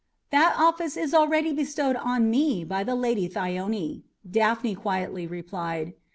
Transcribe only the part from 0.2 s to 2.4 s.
"That office is already bestowed on